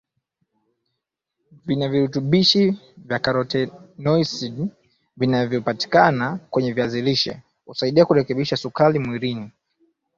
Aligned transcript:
vinavirutubishi 1.65 2.77
vya 2.97 3.19
karotenoids 3.19 4.51
vinavyopatikana 5.17 6.37
kwenye 6.49 6.73
viazi 6.73 7.01
lishe 7.01 7.41
husaidia 7.65 8.05
kurekebisha 8.05 8.57
sukari 8.57 8.99
mwilini 8.99 9.51